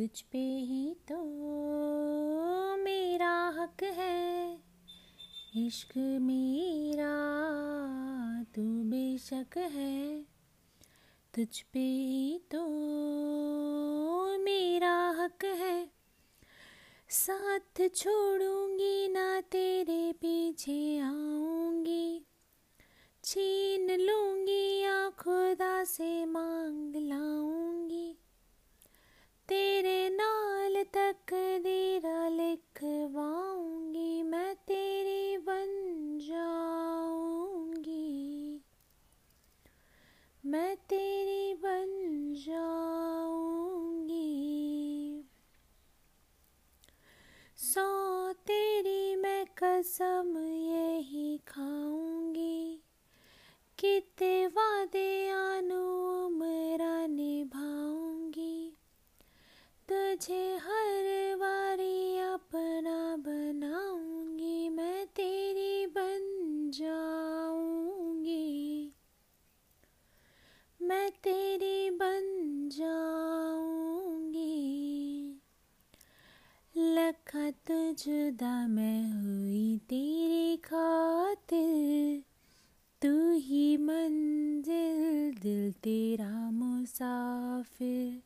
[0.00, 1.16] तुझ पे ही तो
[2.76, 4.58] मेरा हक है।
[5.66, 7.12] इश्क मेरा,
[8.56, 10.22] तू बेशक है।
[11.34, 12.66] तुझ पे ही तो
[14.38, 15.90] मेरा हक है।
[17.08, 22.26] साथ छोड़ूँगी ना तेरे पीछे आऊँगी।
[23.24, 26.19] छीन लूँगी या खुदा से
[49.80, 52.80] कसम यही खाऊँगी।
[53.78, 55.30] कितने वादे
[56.28, 58.76] मेरा निभाऊँगी।
[59.88, 68.92] तुझे हर बारी अपना बनाऊँगी। मैं तेरी बन जाऊँगी।
[70.82, 74.70] मैं तेरी बन जाऊँगी।
[76.76, 78.89] लखा तुझदा मैं
[85.40, 88.22] दिल तेरा मुसाफिर,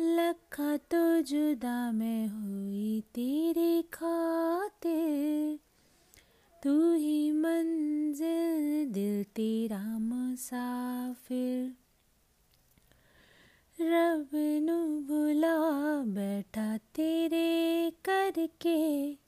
[0.00, 5.58] लखा तो जुदा मैं हुई तेरे खातिर।
[6.62, 11.76] तू ही मंजिल, दिल तेरा मुसाफिर।
[13.80, 15.58] रब नु बुला,
[16.14, 19.23] बैठा तेरे करके।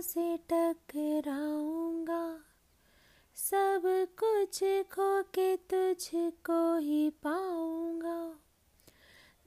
[0.00, 2.40] से टकराऊँगा।
[3.36, 8.34] सब कुछ खो के तुझको ही पाऊँगा।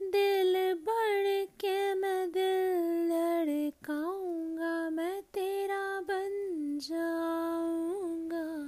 [0.00, 8.62] दिल बढ़ के मैं दिल लड़काऊँगा, मैं तेरा बन जाऊँगा।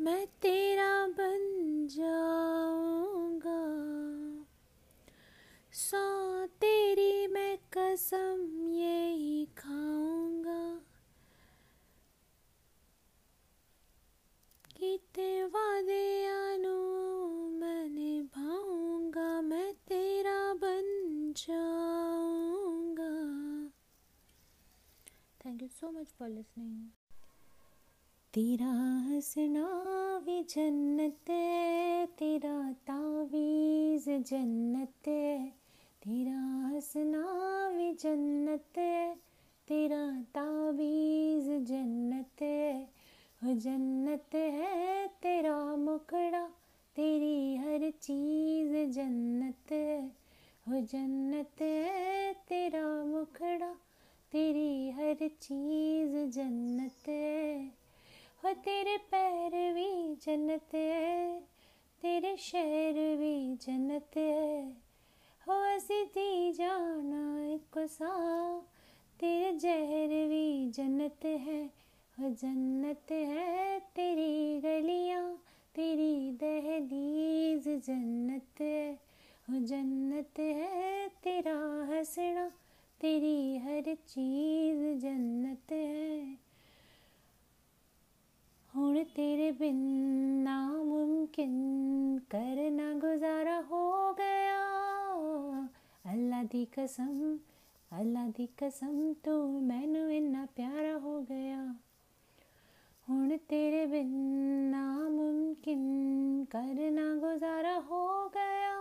[0.00, 3.76] मैं तेरा बन जाऊँगा।
[5.72, 8.25] सौ तेरी मैं कसम
[25.66, 26.88] you so much for listening
[28.34, 28.72] तेरा
[29.06, 29.64] हंसना
[30.24, 31.30] भी जन्नत
[32.18, 35.08] तेरा तावीज़ जन्नत
[36.02, 37.22] तेरा हंसना
[37.70, 38.78] भी जन्नत
[39.68, 42.88] तेरा तावीज़ जन्नत है।
[43.44, 46.46] जन्नत है तेरा मुखड़ा,
[46.96, 49.72] तेरी हर चीज़ जन्नत
[50.68, 53.74] हो जन्नत है तेरा मुखड़ा
[54.32, 57.66] तेरी हर चीज़ जन्नत है।
[58.44, 61.40] हो तेरे पैर भी जन्नत है।
[62.02, 64.70] तेरे शहर भी जन्नत है।
[65.48, 68.60] हो दी जाना एक सा।
[69.20, 71.64] तेरे जहर भी जन्नत है।
[72.20, 75.36] हो जन्नत है तेरी गलियाँ।
[75.74, 78.92] तेरी दहलीज जन्नत है।
[79.50, 82.50] हो जन्नत है तेरा हंसना।
[84.04, 86.38] चीज़ जन्नत है।
[88.74, 89.76] हूँ तेरे बिन
[90.42, 91.54] नामुमकिन
[92.30, 94.62] करना गुजारा हो गया।
[96.06, 97.38] अल्लाह दी कसम,
[97.92, 101.76] अल्लाह दी कसम, तू मैनू इन्ना प्यारा हो गया।
[103.08, 104.10] हूँ तेरे बिन
[104.70, 105.82] नामुमकिन
[106.44, 108.76] करना गुजारा हो गया।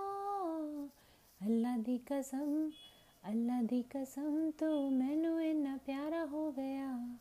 [1.41, 2.72] अल्लाह दी कसम
[3.25, 7.19] अल्लाह दी कसम तू मैनू इन्ना प्यारा हो गया।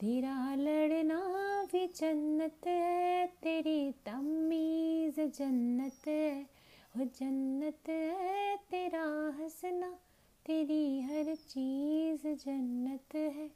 [0.00, 1.20] तेरा लड़ना
[1.72, 6.42] भी जन्नत है, तेरी तमीज़ जन्नत है।
[6.96, 9.02] हो जन्नत है, तेरा
[9.40, 9.98] हंसना,
[10.46, 13.46] तेरी हर चीज़ जन्नत है।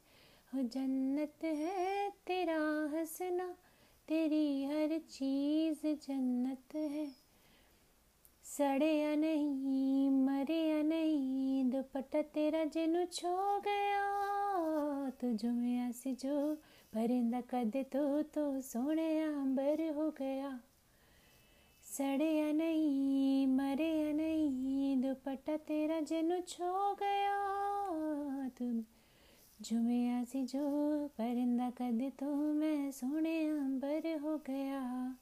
[0.53, 3.55] हो जन्नत है, तेरा हंसना,
[4.07, 7.24] तेरी हर चीज़ जन्नत है।
[8.57, 16.55] सड़े या नहीं, मरे या नहीं, दुपट्टा तेरा जिनू छो गया। तुझो में ऐसी जो
[16.93, 20.59] परिंदा कद तो तो सोने अंबर हो गया।
[21.83, 27.41] सड़े या नहीं, मरे या नहीं, दुपट्टा तेरा जिनू छो गया।
[28.49, 28.83] तुम
[29.61, 35.15] झुमे आसी जो परिंदा कद तो मैं सोने अंबर हो गया।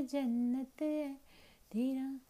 [0.00, 1.14] जन्नत है
[1.72, 2.20] तेरा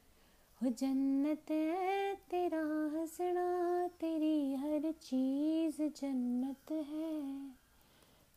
[0.63, 2.61] हो जन्नत है तेरा
[2.95, 7.51] हंसना, तेरी हर चीज़ जन्नत है।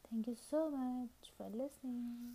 [0.05, 2.33] Thank you so much for listening